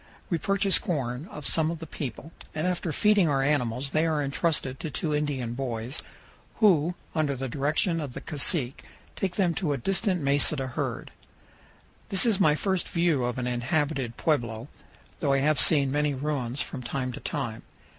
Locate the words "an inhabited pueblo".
13.37-14.69